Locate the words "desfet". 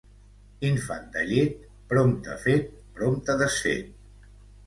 3.43-3.93